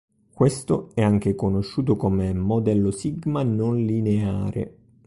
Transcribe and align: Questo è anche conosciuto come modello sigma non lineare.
Questo 0.33 0.89
è 0.95 1.03
anche 1.03 1.35
conosciuto 1.35 1.95
come 1.95 2.33
modello 2.33 2.89
sigma 2.89 3.43
non 3.43 3.77
lineare. 3.85 4.73